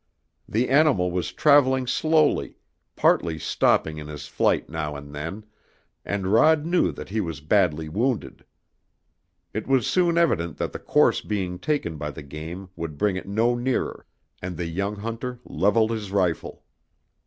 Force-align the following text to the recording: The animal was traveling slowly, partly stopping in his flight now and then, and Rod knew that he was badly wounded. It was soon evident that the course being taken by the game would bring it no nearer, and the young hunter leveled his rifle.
The 0.49 0.67
animal 0.69 1.11
was 1.11 1.31
traveling 1.31 1.85
slowly, 1.85 2.55
partly 2.95 3.37
stopping 3.37 3.99
in 3.99 4.07
his 4.07 4.25
flight 4.27 4.67
now 4.67 4.95
and 4.95 5.13
then, 5.13 5.45
and 6.03 6.25
Rod 6.33 6.65
knew 6.65 6.91
that 6.91 7.09
he 7.09 7.21
was 7.21 7.39
badly 7.39 7.87
wounded. 7.87 8.43
It 9.53 9.67
was 9.67 9.85
soon 9.85 10.17
evident 10.17 10.57
that 10.57 10.71
the 10.71 10.79
course 10.79 11.21
being 11.21 11.59
taken 11.59 11.97
by 11.97 12.09
the 12.09 12.23
game 12.23 12.69
would 12.75 12.97
bring 12.97 13.15
it 13.15 13.27
no 13.27 13.53
nearer, 13.53 14.07
and 14.41 14.57
the 14.57 14.65
young 14.65 14.95
hunter 14.95 15.39
leveled 15.45 15.91
his 15.91 16.11
rifle. 16.11 16.63